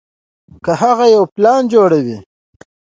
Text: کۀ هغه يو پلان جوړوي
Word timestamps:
کۀ 0.65 0.73
هغه 0.81 1.05
يو 1.15 1.23
پلان 1.35 1.61
جوړوي 1.73 2.17